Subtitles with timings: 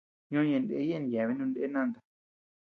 [0.31, 1.99] Ñoʼö ñeʼë ndeyen yeabeanu nee nanta.